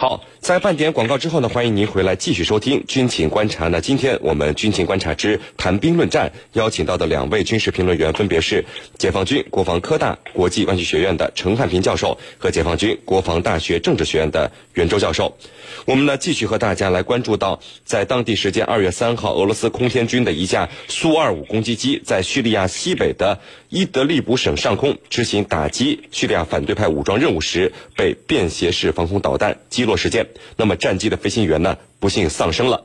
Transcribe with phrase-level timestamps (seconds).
[0.00, 3.68] 好，在半点广告之后呢，欢迎您回来继续收听军情观察。
[3.68, 8.64] 那今天我们军情观察之谈兵论战邀请到的两位军事评论员分别是
[8.96, 15.36] 解放军国防科大国际关系学院的陈汉平教授和解放军国防大学政治学院的袁周教授。
[15.90, 29.96] 我们呢继续和大家来关注到，在当地时间二月三号，俄罗斯空天军的一架苏二五攻击机在叙利亚西北的伊德利卜省上空执行打击叙利亚反对派武装任务时，被便携式防空导弹击落。
[29.96, 32.84] 事件，那么战机的飞行员呢，不幸丧生了。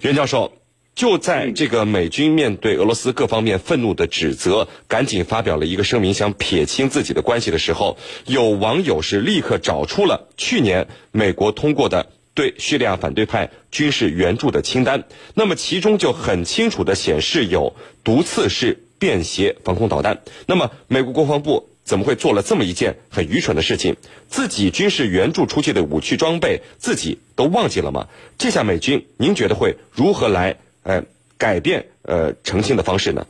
[0.00, 0.54] 袁教授，
[0.94, 12.06] 就在这个美军面对俄罗斯各方面愤怒的指责，赶紧发表了一个声明，想撇清自己的关系的时候，有网友是立刻找出了去年美国通过的
[12.38, 17.74] 对叙利亚反对派军事援助的清单，那么其中就很清楚的显示有
[18.04, 20.20] 毒刺式便携防空导弹。
[20.46, 21.68] 那么美国国防部。
[21.88, 23.96] 怎么会做了这么一件很愚蠢的事情？
[24.28, 28.08] 自己军事援助出去的武器装备，自己都忘记了吗？
[28.36, 31.04] 这下美军，您觉得会如何来呃
[31.38, 33.26] 改变呃澄清的方式呢？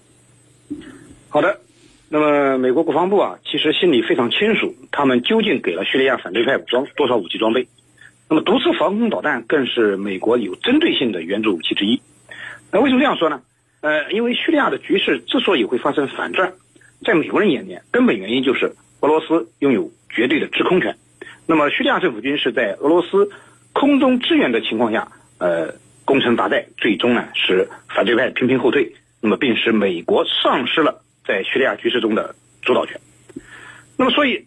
[1.29, 1.61] 好的，
[2.09, 7.69] 那么美国国防部啊，其实心里非常清楚，他们究竟给了叙利亚反对派武装多少武器装备。
[8.31, 12.01] 那么毒刺防空导弹更是美国有针对性的援助武器之一。
[12.71, 13.41] 那为什么这样说呢？
[13.81, 16.53] 呃，因为叙利亚的局势之所以会发生反转。
[17.05, 20.97] 在美国人眼里，根本原因就是俄罗斯拥有绝对的制空权。
[21.47, 23.31] 那么，叙利亚政府军是在俄罗斯
[23.73, 33.01] 空中支援的情况下，呃，攻城拔寨，最终呢使反对派频频后退，那么并使美国丧失了在叙利亚局势中的主导权。
[33.97, 34.45] 那么，所以，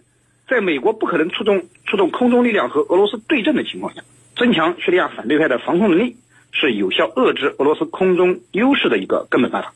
[0.48, 4.02] 在美国不可能出动出动空中力量和俄罗斯对阵的情况下，
[4.38, 6.16] 增强叙利亚反对派的防空能力，
[6.54, 9.74] 是有效遏制俄罗斯空中优势的一个根本办法。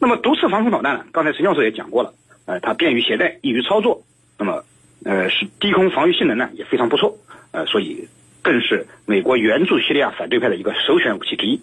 [0.00, 1.04] 那么毒刺防空导弹呢？
[1.12, 2.14] 刚才陈教授也讲过了，
[2.46, 4.02] 呃，它便于携带，易于操作，
[4.38, 4.64] 那么，
[5.04, 7.18] 呃，是低空防御性能呢也非常不错，
[7.50, 8.08] 呃，所以
[8.40, 11.60] 更是美国援助叙利亚反对派的一个首选武器之一。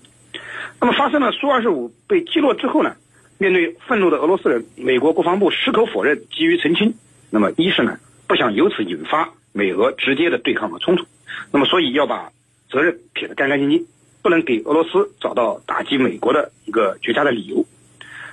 [0.80, 2.96] 那么发生了苏二十五被击落之后呢，
[3.40, 6.94] 面对愤怒的俄罗斯人，美国国防部矢口否认，急于澄清。
[7.32, 7.98] 那么一是呢，
[8.28, 11.06] 不想由此引发美俄直接的对抗和冲突，
[11.52, 12.34] 那么所以要把
[12.70, 13.88] 责任撇得干干净净，
[14.22, 17.66] 不能给俄罗斯找到打击美国的一个绝佳的理由。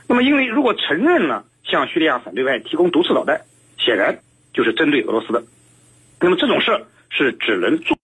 [0.09, 3.43] 那么，因为如果承认了向叙利亚反对派提供毒刺导弹，
[3.79, 4.23] 显然
[4.53, 5.45] 就是针对俄罗斯的。
[6.19, 7.97] 那么这种事是只能做。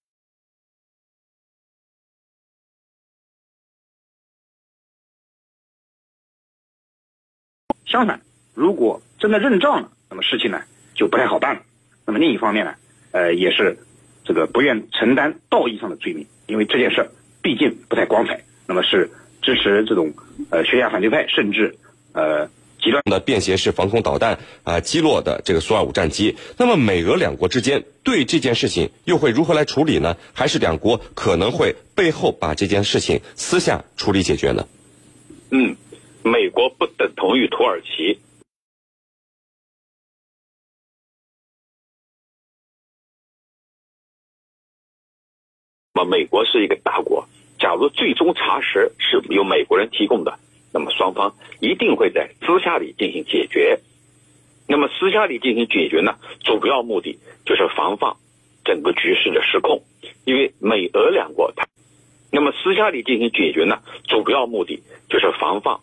[7.87, 8.21] 相反，
[8.55, 10.63] 如果真的认账了，那么事情呢
[10.95, 11.63] 就不太好办了。
[12.05, 12.77] 那么另一方面呢，
[13.17, 13.79] 呃，也是
[14.27, 17.09] 这个不愿承担道义上的罪名，因为这件事
[17.41, 18.43] 毕竟不太光彩。
[18.67, 19.11] 那么是
[19.41, 20.13] 支持这种
[20.51, 21.77] 呃叙利亚反对派，甚至。
[22.13, 26.37] 呃，极端的便携式防空导弹啊，击落的这个苏二五战机。
[26.59, 30.17] 那么，美俄两国之间对这件事情又会如何来处理呢？
[30.35, 34.67] 还是两国可能会背后把这件事情私下处理解决呢？
[35.51, 35.77] 嗯，
[36.23, 38.19] 美国不等同于土耳其。
[45.97, 47.27] 那么，美国是一个大国，
[47.59, 50.39] 假如最终查实是由美国人提供的。
[50.71, 53.81] 那么双方一定会在私下里进行解决。
[54.69, 58.17] 那么私下里进行解决呢，主要目的就是防范
[58.63, 59.85] 整个局势的失控。
[60.27, 61.67] 因为美俄两国，它
[62.31, 65.79] 那么私下里进行解决呢，主要目的就是防范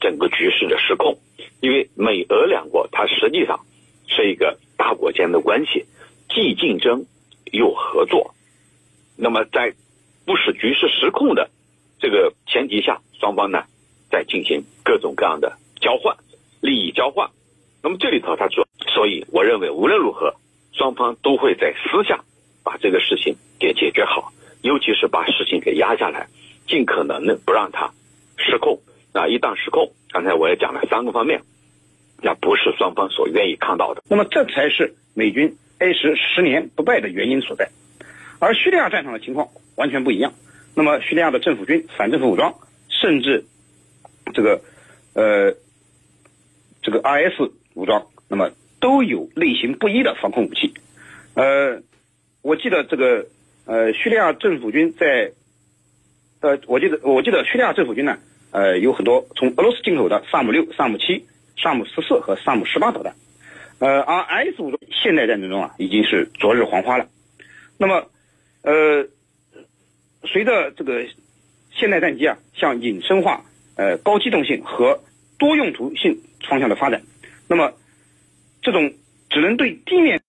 [0.00, 1.18] 整个局势的失控。
[1.60, 3.60] 因为美俄两国，它实际上
[4.06, 5.84] 是一个大国间的关系，
[6.30, 7.04] 既竞争
[7.52, 8.34] 又合作。
[9.20, 9.74] 那么在
[10.24, 11.50] 不使局势失控的
[11.98, 13.64] 这个前提下，双方呢？
[14.10, 16.16] 在进行各种各样的交换，
[16.62, 17.28] 利益交换。
[17.82, 20.36] 那么这里头他说，所以我认为无论如何，
[20.72, 22.24] 双方都会在私下
[22.62, 26.28] 把这个事情给解决好，尤其是把事情给压下来，
[26.66, 27.92] 尽可能的不让它
[28.36, 28.80] 失控。
[29.12, 31.42] 啊，一旦失控，刚才我也讲了三个方面，
[32.22, 34.02] 那不是双方所愿意看到的。
[34.08, 37.68] 那么这才是美军 A 时十年不败的原因所在。
[38.38, 40.32] 而叙利亚战场的情况完全不一样。
[40.74, 42.54] 那么叙利亚的政府军、反政府武装，
[42.88, 43.44] 甚至
[44.32, 44.60] 这个，
[45.14, 45.54] 呃，
[46.82, 50.74] 这个 RS 武装，那么都有类型不一的防空武器。
[51.34, 51.82] 呃，
[52.42, 53.26] 我记得这个，
[53.64, 55.32] 呃，叙利亚政府军在，
[56.40, 58.18] 呃，我记得我记得叙利亚政府军呢，
[58.52, 61.26] 呃，有很多从俄罗斯进口的萨姆六、萨姆七、
[61.60, 63.14] 萨姆十四和萨姆十八导弹。
[63.80, 67.08] 呃，而 S 武装现代战争中啊，已经是昨日黄花了。
[67.78, 68.10] 那么，
[68.68, 69.08] 呃
[70.24, 71.06] 随着这个
[71.72, 75.02] 现代战机啊向隐身化呃高机动性和
[75.38, 77.02] 多用途性方向的发展
[77.48, 77.72] 那么
[78.60, 78.92] 这种
[79.30, 80.20] 只能对地面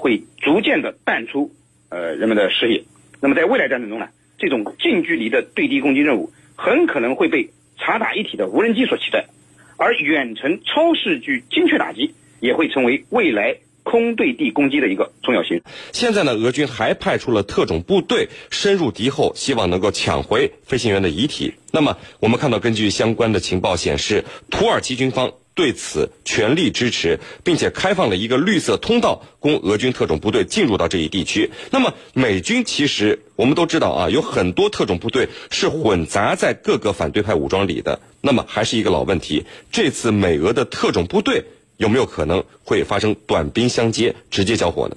[0.00, 1.54] 会逐渐的淡出
[1.90, 2.84] 呃人们的视野。
[3.20, 4.08] 那么在未来战争中呢
[4.38, 9.26] 这种近距离的对地攻击任务很可能会被察打一体的无人机所取代
[9.76, 13.56] 而远程超视距精确打击也会成为未来。
[13.86, 15.60] 空对地攻击的一个重要性。
[15.92, 21.52] 现在呢，俄军还派出了特种部队深入敌后，希望能够抢回飞行员的遗体。
[21.70, 31.50] 那么，我们看到，根据相关的情报显示，土耳其军方对此全力支持，并且开放了一个绿色通道，供俄军特种部队进入到这一地区。
[31.70, 38.00] 那么，美军其实我们都知道啊，有很多特种部队是混杂在各个反对派武装里的。
[38.20, 41.44] 那么，还是一个老问题，这次美俄的特种部队。
[41.76, 44.96] 有没有可能会发生短兵相接、直接交火呢？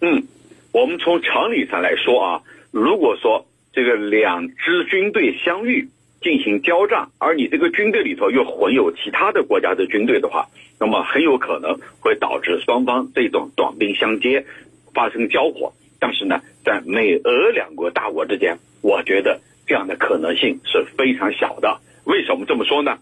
[0.00, 0.22] 嗯，
[0.70, 5.88] 我们从常理上来说啊，如果说这个两支军队相遇
[6.26, 10.48] 进行交战，而你这个军队里头又混有其他的国家的军队的话，
[10.80, 14.44] 那么很有可能会导致双方这种短兵相接
[14.92, 15.72] 发生交火。
[16.00, 21.78] 但是呢，在美俄两国大国之间，我觉得这样的可能性是非常小的。
[22.02, 22.98] 为什么这么说呢？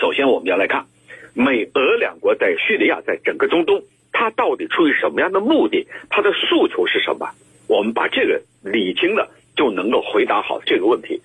[0.00, 0.86] 首先，我们要来看。
[1.34, 5.86] 美俄两国在叙利亚，在整个中东，它到底出于什么样的目的？
[6.10, 7.30] 它的诉求是什么？
[7.68, 11.22] 我们把这个理清了，就能够回答好这个问题。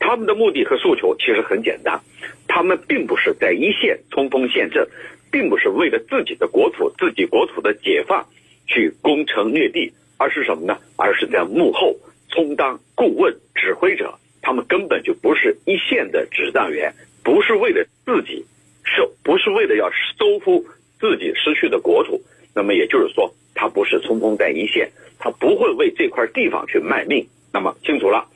[0.00, 2.00] 他们的目的和诉求其实很简单，
[2.48, 4.88] 他们并不是在一线冲锋陷阵，
[5.30, 8.26] 并不是为了自己的国土、自己国土的解放
[8.66, 10.78] 去攻城略地，而是什么呢？
[10.96, 11.94] 而是在幕后
[12.30, 14.18] 充当顾问、指挥者。
[14.42, 18.44] 他们根本就不是一线的指战员，不是为了自己。
[18.82, 20.64] 是不是为了要收复
[20.98, 22.20] 自己失去的国土？
[22.54, 27.28] 那么也就是说，他不是冲锋在一线，他不会为这块地方去卖命。
[27.52, 28.26] 那么清楚了，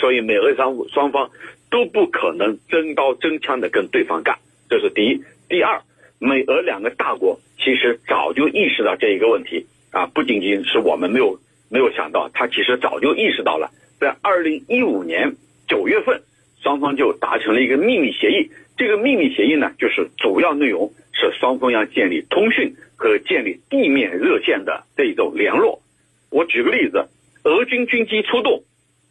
[0.00, 1.30] 所以美俄双双方
[1.70, 4.38] 都不可能真刀真枪的跟对方干，
[4.68, 5.22] 这是第一。
[5.48, 5.82] 第二，
[6.18, 11.38] 美俄两个大国其实早就意识到这一个问题啊，不仅仅是我们没有
[11.70, 13.70] 没有想到，他其实早就意识到了，
[14.00, 15.36] 在二零一五年
[15.68, 16.22] 九月份，
[16.62, 18.50] 双方就达成了一个秘密协议。
[18.76, 25.80] 这个秘密协议呢，就是主要内容是双方要建立通讯和建立地面热线的这种联络。
[26.30, 27.08] 我举个例子，
[27.44, 28.64] 俄军军机出动，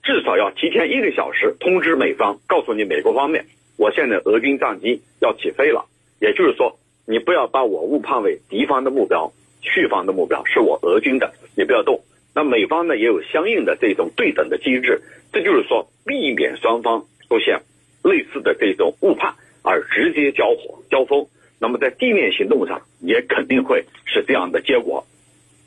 [0.04, 3.46] 至少要提前一个小时通知美方，告诉你美国方面，
[3.78, 5.86] 我现在俄军战机要起飞了。
[6.20, 6.78] 也就是说，
[7.08, 12.02] 你不要把我误判为敌方的目标，叙方的目标是我俄军的，你不要动。
[12.36, 15.02] 那美方呢，也有相应的这种对等的机制，
[15.32, 17.62] 这就是说，避免双方出现
[18.04, 19.36] 类似的这种误判。
[19.66, 21.26] 而直接交火交锋，
[21.58, 25.08] 那么在地面行动上也肯定会是这样的结果。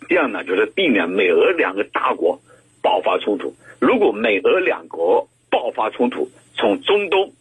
[0.06, 2.42] 这样呢，就是避免美俄两个大国
[2.82, 3.54] 爆发冲突。
[3.78, 7.32] 如果美俄两国爆发冲突，从中东，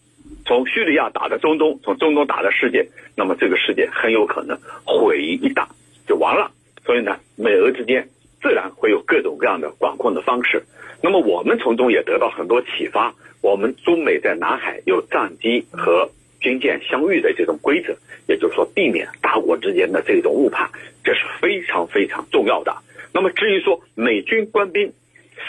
[0.46, 5.66] 从叙利亚打到中东，从中东打到世界，那么这个世界很有可能毁于一旦，
[6.08, 6.52] 就完了。
[6.86, 8.08] 所以呢，美俄之间
[8.42, 10.64] 自然会有各种各样的管控的方式。
[11.02, 13.14] 那么我们从中也得到很多启发。
[13.42, 16.10] 我们中美在南海有战机和
[16.40, 17.96] 军舰相遇的这种规则，
[18.28, 20.68] 也就是说避免大国之间的这种误判，
[21.04, 22.76] 这是非常非常重要的。
[23.14, 24.94] 那么至于说美军官兵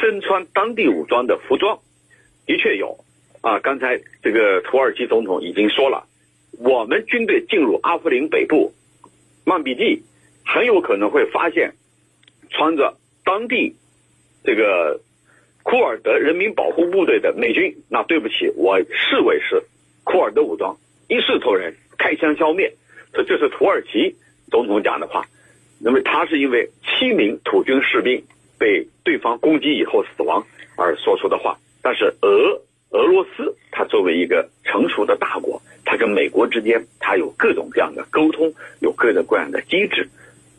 [0.01, 1.81] 身穿当地武装的服装，
[2.47, 2.99] 的确有
[3.41, 3.59] 啊。
[3.61, 6.07] 刚才这个土耳其总统已经说了，
[6.59, 8.73] 我们军队进入阿夫林北部
[9.45, 10.03] 曼比季，
[10.45, 11.75] 很有可能会发现
[12.51, 13.77] 穿着当地
[14.45, 15.01] 这个
[15.63, 17.77] 库尔德人民保护部队的美军。
[17.89, 19.63] 那对不起，我视为是。
[20.05, 20.77] 库尔德武装
[21.09, 22.77] 一视同仁，开枪消灭，
[23.13, 24.15] 这就是土耳其
[24.53, 25.27] 总统讲的话。
[25.81, 28.25] 那么他是因为七名土军士兵
[28.59, 30.47] 被对方攻击以后死亡
[30.77, 31.59] 而说出的话。
[31.83, 40.09] 但是俄俄罗斯，它作为一个成熟的大国，它跟美国之间，它有各种各样的沟通，有各种各样的机制，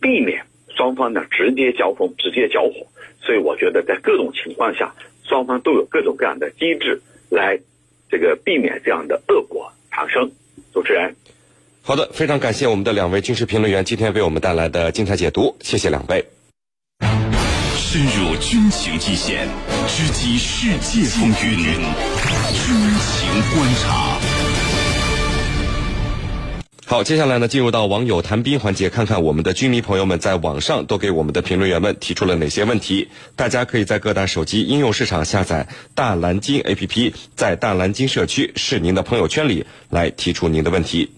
[0.02, 2.88] 避免双方呢直接交锋、直接交火。
[3.22, 7.60] 所以我觉得，在各种情况下，双方都有各种各样的机制来。
[8.10, 10.32] 这个避免这样的恶果产生。
[10.74, 11.14] 主持人，
[11.84, 16.37] 好的，非常感谢我们的两位军事评论员今天为我们带来的精彩解读，谢谢两位。
[17.98, 19.50] 深入军情一线，
[19.88, 24.20] 直击世界风云，军情观察。
[26.86, 33.08] 好，接下来呢，进入到网友谈兵环节，看看我们的军迷朋友们在网上都给我们的评论员们提出了哪些问题。
[33.36, 41.10] 大家可以在各大手机应用市场下载大蓝鲸 APP，在大蓝鲸社区是您的朋友圈里来提出您的问题。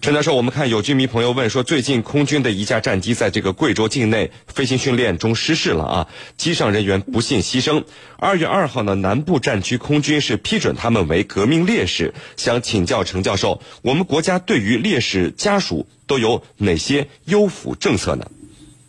[0.00, 7.84] 陈教授，我们看有居民朋友问说，最近空军的一架战机在这个贵州境内飞行训练中失事了啊，机上人员不幸牺牲。
[8.16, 12.14] 二月二号呢，南部战区空军是批准他们为革命烈士。
[12.38, 18.30] 想请教陈教授，我们国家对于烈士家属都有哪些优抚政策呢？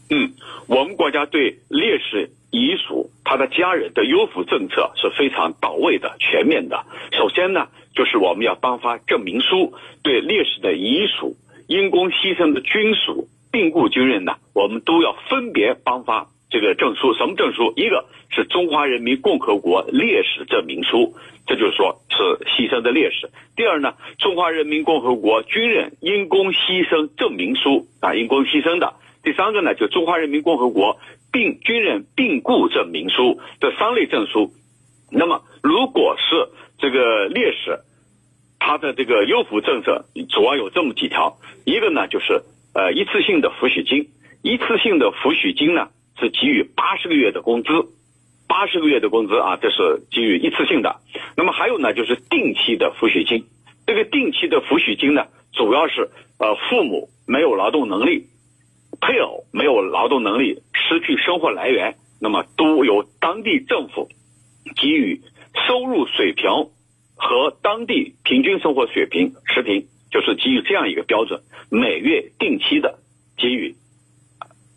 [0.09, 0.31] 嗯，
[0.67, 6.85] 我们国家对烈士遗属他的家人的优抚政策是非常到位的、全面的。
[7.11, 11.35] 首先呢，就是我们要颁发证明书，对烈士的遗属、
[11.67, 17.13] 因公牺牲的军属、病故军人呢，我们都要分别颁发这个证书。
[17.13, 17.73] 什么证书？
[17.75, 23.29] 一个是中华人民共和国烈士证明书，这就是说是牺牲的烈士。
[23.55, 28.93] 第二呢，中华人民共和国军人因公牺牲证明书啊，因公牺牲的。
[29.23, 30.97] 第三个呢，就中华人民共和国
[31.31, 34.51] 病军人病故证明书这三类证书。
[35.11, 36.49] 那么，如果是
[36.81, 37.79] 这个烈士，
[38.59, 42.41] 他的这个优抚政策主要有这么几条：一个呢，就是
[42.73, 44.09] 呃一次性的抚恤金，
[44.41, 47.69] 一次性的抚恤金呢是给予八十个月的工资，
[48.47, 50.99] 八十个月的工资啊，这是给予一次性的。
[51.37, 53.45] 那么还有呢，就是定期的抚恤金。
[53.85, 56.09] 这个定期的抚恤金呢，主要是
[56.39, 58.27] 呃父母没有劳动能力。
[58.99, 64.09] 配偶没有劳动能力，失去生活来源，那么都由当地政府
[64.75, 65.21] 给予
[65.67, 66.49] 收入水平
[67.15, 72.99] 和当地平均生活水平持平，就是基于这样一个标准，每月定期的
[73.37, 73.75] 给予。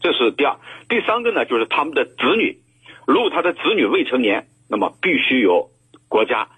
[0.01, 2.59] 这是第二，第三个呢，就是他们的子女，
[3.07, 5.71] 如果他的子女未成年，那么必须由
[6.09, 6.49] 国家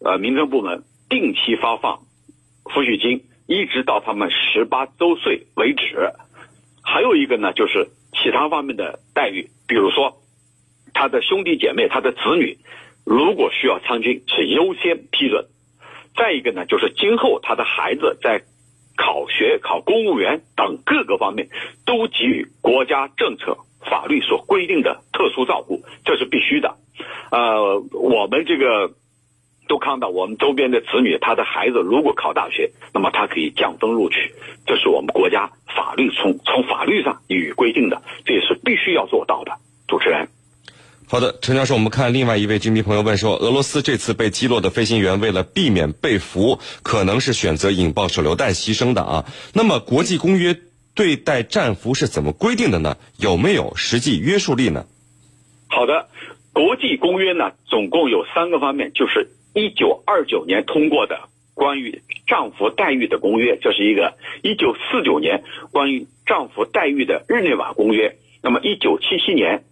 [0.00, 2.00] 呃民政部门定期发放
[2.64, 6.12] 抚恤金，一直到他们十八周岁为止。
[6.82, 10.22] 还有一个呢，就是其他方面的待遇，比如说，
[10.94, 12.56] 他的兄弟姐妹、他的子女，
[13.06, 15.46] 如果需要参军，是优先批准。
[16.16, 18.42] 再一个呢，就是今后他的孩子在
[18.96, 21.48] 考学、考公务员等各个方面，
[21.86, 26.76] 都给予国家政策、法律所规定的特殊照顾，这是必须的。
[27.30, 28.92] 呃，我们这个。
[29.68, 34.32] 都看到我们周边的子女，他的孩子如果考大学，那么他可以降分录取，
[34.64, 39.58] 这是我们国家法律从从法律上予以规定的，这也是必须要做到的。
[39.88, 40.28] 主持人，
[41.08, 49.24] 好的，陈教授，我们看另外一位军迷朋友问说，俄罗斯这次被击落的飞行员为了避免被俘，可能是选择引爆手榴弹牺牲的啊。
[49.54, 50.56] 那么国际公约
[50.94, 52.96] 对待战俘是怎么规定的呢？
[53.18, 54.84] 有没有实际约束力呢？
[55.68, 56.08] 好的，
[56.52, 59.28] 国际公约呢，总共有三个方面，就是。
[59.58, 69.64] 一九二九年通过的关于战俘待遇的公约，这是一个；一九四九年关于战俘待遇的日内瓦公约，那么一九七七年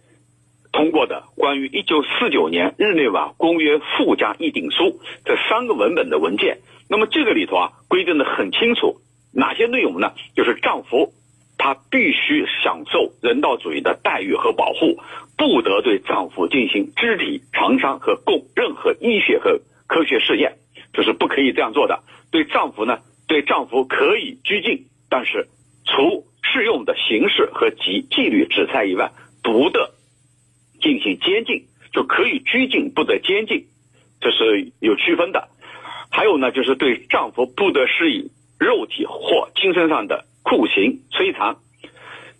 [0.75, 6.57] 通过的关于一九四九年日内瓦公约附加议定书，这三个文本的文件，
[6.89, 8.97] 那么这个里头啊规定的很清楚，
[9.33, 10.11] 哪些内容呢？
[10.35, 11.13] 就是丈夫
[11.57, 14.99] 他必须享受人道主义的待遇和保护，
[15.37, 20.57] 不得对丈夫进行肢体创伤和供任何医学和科学试验
[20.93, 22.03] 就是不可以这样做的。
[22.31, 25.47] 对丈夫呢，对丈夫可以拘禁，但是
[25.85, 29.91] 除适用的刑事和纪纪律制裁以外，不得
[30.85, 33.65] 进行监禁，就可以拘禁，不得监禁，
[34.21, 35.49] 这是有区分的。
[36.11, 41.55] 还有呢，就是对丈夫不得施以肉体或精神上的酷刑、摧残。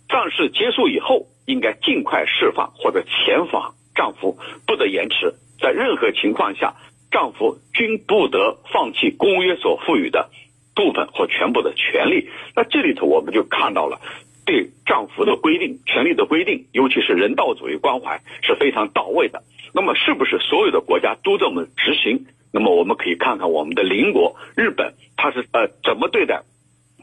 [0.08, 5.34] 战事结束以后，应该尽快释放或者遣返丈夫，不得延迟。
[5.60, 6.76] 在任何情况下。
[7.08, 10.28] 丈夫均不得放弃公约所赋予的
[10.74, 12.28] 部分或全部的权利。
[12.54, 14.00] 那这里头我们就看到了
[14.46, 19.42] 对丈夫的规定、权利的规定，尤其是人道主义关怀是非常到位的。
[19.74, 22.24] 那么，是不是所有的国家都这么执行？
[22.52, 26.44] 那么，我们可以看看我们的邻国日本，他是呃怎么对待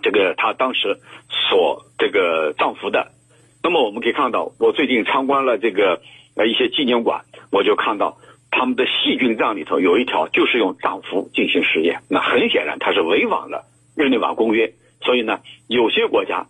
[0.01, 0.97] 这个他当时
[1.29, 3.11] 所这个丈夫的？
[3.61, 6.01] 那么，我们可以看到，我最近参观了这个
[6.35, 8.17] 呃一些纪念馆，我就看到。
[8.55, 13.65] 他们的细菌账里头有一条，就是用丈夫进行实验，那很显然他是违反了
[13.97, 14.75] 日内瓦公约。
[15.01, 16.45] 所以呢，有些国家，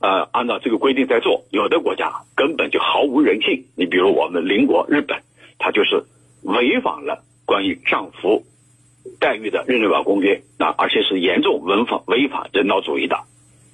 [0.00, 3.66] 呃，按照这个规定在做；有的国家根本就毫无人性。
[3.76, 5.22] 你比如我们邻国日本，
[5.58, 6.04] 它就是
[6.42, 8.44] 违反了关于丈夫
[9.18, 13.24] 待遇的日内瓦公约，啊而且是严重违反违反人道主义的。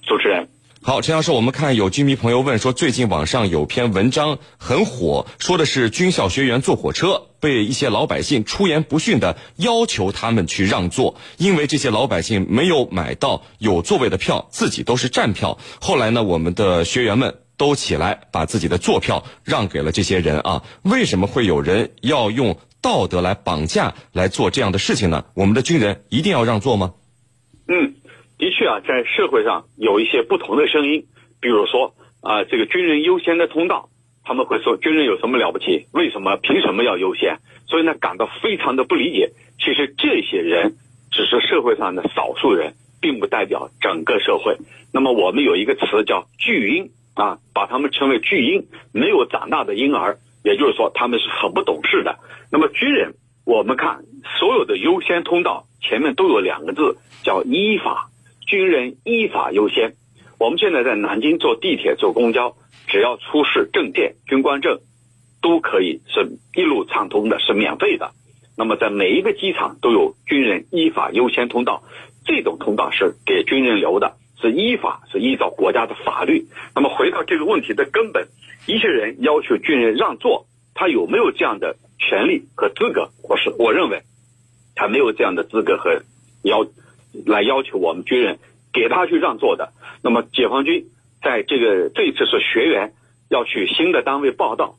[0.02, 0.48] 主持人。
[0.86, 15.56] 好，陈教授，我们看有军迷朋友问说，最近网上有篇文章很火，说的是军校学员坐火车被一些老百姓出言不逊的要求他们去让座，因为这些老百姓没有买到有座位的票，自己都是站票。
[15.80, 20.64] 后来呢，我们的学员们都起来把自己的坐票让给了这些人啊。
[20.82, 25.24] 为什么会有人要用道德来绑架来做这样的事情呢？
[25.32, 26.92] 我们的军人一定要让座吗？
[28.38, 31.06] 的确啊，在社会上有一些不同的声音，
[31.40, 33.88] 比如说啊，这个军人优先的通道，
[34.24, 35.86] 他们会说军人有什么了不起？
[35.92, 37.38] 为什么凭什么要优先？
[37.66, 39.30] 所以呢，感到非常的不理解。
[39.58, 40.76] 其实这些人
[41.10, 44.56] 只是社会上的少数人，并不代表整个社会。
[44.92, 52.18] 那么我们有一个词叫“巨婴”，啊，把他们称为巨婴，没有长大的婴儿，也就是说他们是很不懂事的。
[52.50, 53.14] 那么军人，
[53.46, 54.04] 我们看
[54.38, 58.10] 所有的优先通道前面都有两个字，叫依法，
[58.46, 59.94] 军人依法优先。
[60.38, 62.56] 我们现在在南京坐地铁、坐公交，
[62.88, 64.80] 只要出示证件、军官证，
[65.40, 68.12] 都可以是一路畅通的，是免费的。
[68.56, 71.82] 那么在每一个机场都有军人依法优先通道，
[72.24, 76.46] 这种通道是给军人留的，是依法，是依照国家的法律。
[76.74, 78.28] 那么回到这个问题的根本，
[78.66, 83.10] 一些人要求军人让座，他有没有这样的权利和资格？
[83.28, 84.02] 我是我认为，
[84.74, 86.02] 他没有这样的资格和
[86.42, 86.64] 要
[87.26, 88.38] 来要求我们军人
[88.72, 89.72] 给他去让座的。
[90.02, 90.86] 那么解放军
[91.22, 92.92] 在这个这一次是学员
[93.28, 94.76] 要去新的单位报道，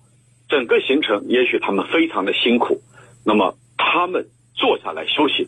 [0.50, 2.82] 整个行程也许他们非常的辛苦，
[3.25, 5.48] 那么他们坐下来休息，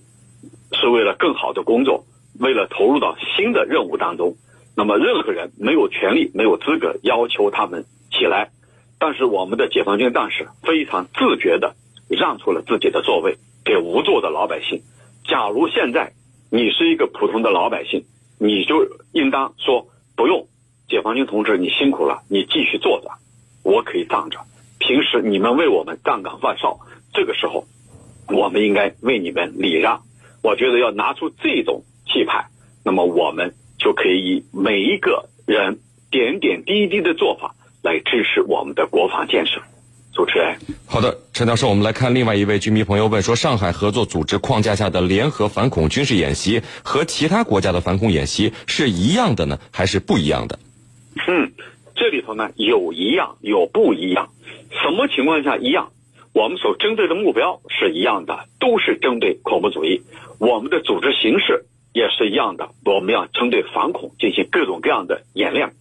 [0.74, 2.06] 是为了更好的工作，
[2.40, 4.36] 为了投入到新的任务当中。
[4.76, 8.52] 那么任何人没有权利、没有资格要求他们起来，
[9.00, 11.76] 但是我们的解放军战士非常自觉的
[12.08, 14.84] 让出了自己的座位给无座的老百姓。
[15.24, 16.14] 假如现在
[16.50, 18.06] 你是一个普通的老百姓，
[18.40, 20.48] 你就应当说不用，
[20.88, 23.10] 解放军同志，你辛苦了，你继续坐着，
[23.64, 24.40] 我可以站着。
[24.80, 26.80] 平时你们为我们站岗放哨，
[27.14, 27.66] 这个时候，
[28.30, 30.04] 我们应该为你们礼让。
[30.42, 32.48] 我觉得要拿出这种气派，
[32.86, 39.62] 那么我们就可以以每一个人点点滴滴的做法来支持我们的国防建设。
[40.18, 40.58] 主持人，
[40.88, 50.58] 好的，陈教授，我们来看另外一位居民朋友问说：上海合作组织框架下的联合反恐军事演习和其他国家的反恐演习是一样的呢，还是不一样的？
[51.28, 51.52] 嗯，
[51.94, 54.30] 这里头呢有一样，有不一样。
[54.72, 55.92] 什么情况下一样？
[56.34, 60.02] 我们所针对的目标是一样的，都是针对恐怖主义。
[60.40, 65.74] 我们的组织形式也是一样的，我们要针对反恐进行各种各样的演练。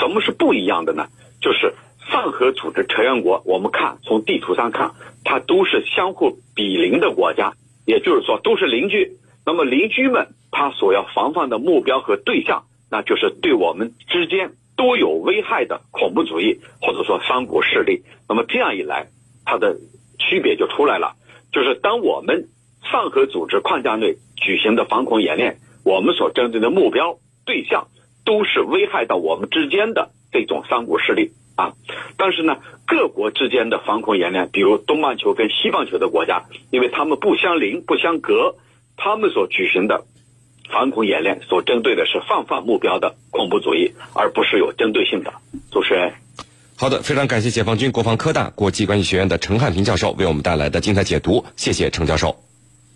[0.00, 1.06] 什么是不一样的呢？
[1.40, 1.72] 就是
[2.20, 7.52] 上合组织成员国，我们看从地图上看，它都是相互比邻的国家，
[7.86, 9.12] 也就是说都是邻居。
[9.46, 18.02] 那么邻居们他所要防范的目标和对象，那就是对我们之间都有危害的恐怖主义或者说三股势力。
[18.28, 19.06] 那么这样一来，
[19.44, 19.78] 它的
[20.18, 21.14] 区别就出来了，
[21.52, 22.48] 就是当我们
[22.90, 27.86] 上合组织框架内举行的反恐演练，我们所针对的目标对象
[28.24, 31.74] 都是危害到我们之间的这种三股势力啊。
[32.16, 38.54] 但是呢，各国之间的防控演练，比如东半球跟西半球的国家，因为他们不相邻、不相隔，
[38.96, 40.04] 他们所举行的
[40.70, 45.32] 反恐演练所针对的是泛泛目标的恐怖主义，而不是有针对性的。
[45.70, 46.12] 主持人。
[46.76, 52.36] 好的，非常感谢解放军国防科大国际关系学院的陈汉平教授为我们带来的精彩解读，谢谢陈教授。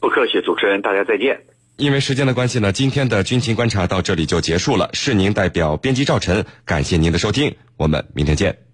[0.00, 1.51] 不客气，主持人，大家再见。
[1.82, 4.88] 因为时间的关系呢，今天的军情观察到这里就结束了。
[4.92, 8.71] 是您代表编辑赵晨，感谢您的收听，我们明天见。